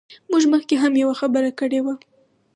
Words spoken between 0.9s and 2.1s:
یوه خبره کړې وه.